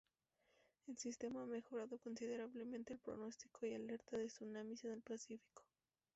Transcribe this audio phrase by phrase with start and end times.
[0.87, 5.61] El sistema ha mejorado considerablemente el pronóstico y alerta de tsunamis en el Pacífico.